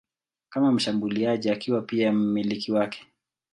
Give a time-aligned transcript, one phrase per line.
[0.49, 3.07] kama mshambuliaji akiwa pia mmiliki wake.